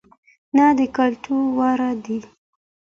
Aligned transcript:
نه 0.55 0.65
د 0.77 0.79
کتلو 0.95 1.37
وړ 1.57 1.79
دى، 2.03 2.19